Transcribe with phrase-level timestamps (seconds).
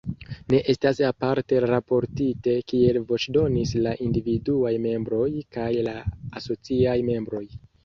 [0.51, 5.97] Ne estas aparte raportite, kiel voĉdonis la individuaj membroj kaj la
[6.43, 7.47] asociaj membroj.